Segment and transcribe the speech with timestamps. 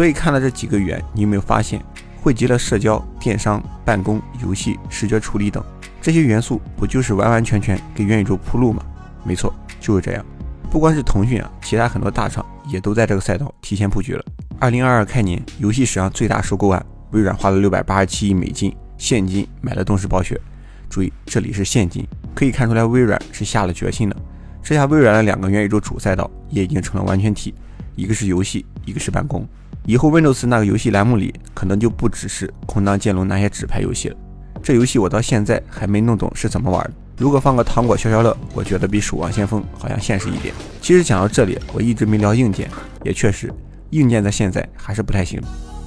[0.00, 1.78] 所以看了这几个元，你有没有发现，
[2.22, 5.62] 汇集了社交、电商、办公、游戏、视觉处理等
[6.00, 8.82] 这些元素，不就是完完全全给元宇宙铺路吗？
[9.24, 10.24] 没错，就是这样。
[10.70, 14.24] 不光是腾讯啊，其他很多大厂也都在这个赛道提前布局了。
[14.58, 20.40] 二零二二开年，游戏史上最大收购案，微软花了六百八十七亿美金现金买了动视暴雪。
[20.88, 24.16] 注意，这里是现金，可以看出来微软是下了决心的。
[24.62, 27.52] 这下微软的两个元宇宙主赛道也已经成了完全体，
[27.96, 29.46] 一个是游戏，一个是办公。
[29.90, 34.16] 以后 Windows 那个游戏栏目里，可能就不只是空荡剑龙那些纸牌游戏了。
[34.62, 36.92] 这游戏我到现在还没弄懂是怎么玩的。
[37.18, 40.54] 如果放个糖果消消乐，我觉得比守望先锋好像现实一点。
[40.80, 42.70] 其实讲到这里，我一直没聊硬件，
[43.02, 43.52] 也确实，
[43.90, 45.42] 硬件在现在还是不太行。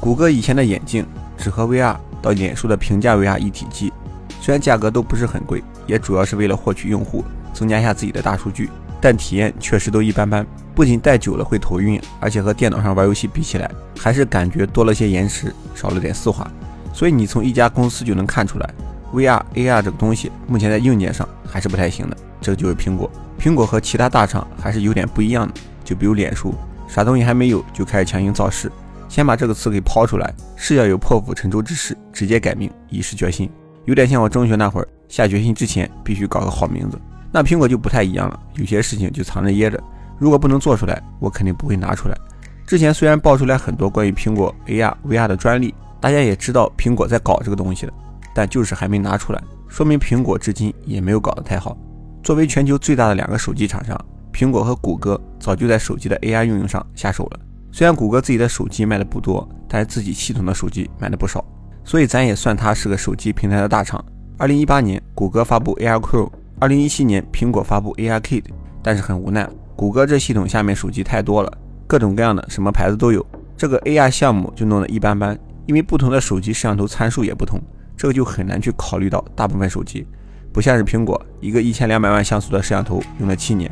[0.00, 1.06] 谷歌以前的眼镜、
[1.38, 3.92] 纸盒 VR 到脸书的平价 VR 一体机，
[4.40, 7.24] 虽然价格都不是很贵，也主要是为了获取用户。
[7.52, 8.68] 增加一下自己的大数据，
[9.04, 10.46] 但体验确实都一般般。
[10.74, 16.50] 不仅戴久了会头晕，而且和电脑上玩游戏比起来，还是感觉多了些延迟，少了点丝滑。
[16.94, 18.74] 所以你从一家公司就能看出来
[19.12, 22.16] ，VR、AR 这个东西目前在硬件上还是不太行的。
[22.40, 25.52] 这个就是苹果，苹果和其他大厂还是有点不一样的。
[25.84, 26.54] 就比如脸书，
[26.88, 28.72] 啥东西还没有就开始强行造势，
[29.06, 33.50] 先把这个词给抛出来，是要有破釜沉舟之势，直接改名，以示决心。
[33.84, 36.98] 有点像我中学那会儿，下决心之前必须搞个好名字。
[37.34, 39.82] 那苹果就不太一样了，有些事情就藏着掖着，
[40.20, 42.16] 如果不能做出来，我肯定不会拿出来。
[42.64, 47.92] 之前虽然爆出来很多关于苹果 AR、VR 的专利，大家也知道苹果在搞这个东西的，
[48.32, 51.76] 但就是还没拿出来，说明苹果至今也没有搞得太好。
[52.22, 54.00] 作为全球最大的两个手机厂商，
[54.32, 57.40] 苹果和谷歌早就在手机的 AR 应用上下手了。
[57.72, 61.44] 虽然谷歌自己的手机卖的不多，但是自己系统的手机卖的不少，
[61.82, 64.02] 所以咱也算它是个手机平台的大厂。
[64.38, 66.30] 二零一八年，谷歌发布 AR Q。
[66.60, 68.44] 二零一七年，苹果发布 ARKit，
[68.82, 71.52] 但是很无奈，谷歌这系统下面手机太多了，
[71.86, 73.24] 各种各样的，什么牌子都有，
[73.56, 75.38] 这个 AR 项目就弄得一般般。
[75.66, 77.60] 因为不同的手机摄像头参数也不同，
[77.96, 80.06] 这个就很难去考虑到大部分手机。
[80.52, 83.70] 不像是苹果，一个一千两百万像素的摄像头用了七年，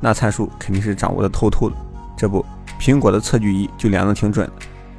[0.00, 1.76] 那参数肯定是掌握的透透的。
[2.16, 2.44] 这不，
[2.80, 4.52] 苹果的测距仪就量的挺准的，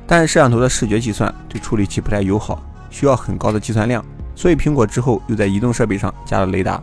[0.07, 6.81] 但是摄像头的视觉计算对处理器不太友好，需要很高的计算量，所以苹果之后又在移动设备上加了雷达。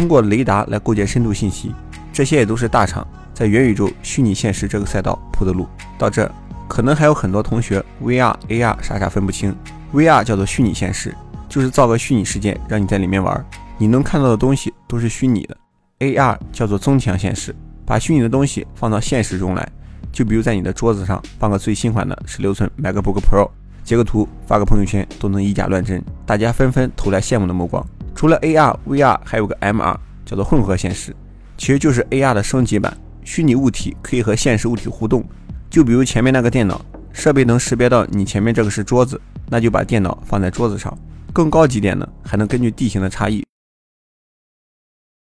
[0.00, 1.74] 通过雷达来构建深度信息，
[2.10, 5.68] 这些也都是大厂在元宇宙虚拟现实这个赛道铺的路。
[5.98, 6.26] 到这，
[6.66, 9.54] 可能还有很多同学 VR、AR 傻傻分不清。
[9.92, 11.14] VR 叫做虚拟现实，
[11.50, 13.44] 就是造个虚拟世界让你在里面玩，
[13.76, 15.54] 你能看到的东西都是虚拟的。
[15.98, 19.68] AR 叫做增强现实，把虚拟的东西放到现实中来。
[20.10, 23.50] 就比如在你的桌子上放个最新款的十六寸 MacBook Pro，
[23.84, 27.86] 截个图发个朋友圈都能以假乱真，大家纷纷投来羡慕的目光。
[28.20, 31.16] 除了 AR、VR，还有个 MR，叫做混合现实，
[31.56, 32.94] 其实就是 AR 的升级版。
[33.24, 35.24] 虚拟物体可以和现实物体互动，
[35.70, 40.94] 就比如前面那个电脑设备能识别到你前面这个是桌子，那就把电脑放在桌子上。
[41.32, 43.42] 更高级点呢，还能根据地形的差异